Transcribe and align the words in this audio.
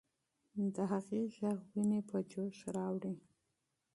د 0.73 0.77
هغې 0.91 1.19
ږغ 1.35 1.57
ويني 1.69 1.99
په 2.09 2.17
جوش 2.31 2.57
راوړي. 2.75 3.13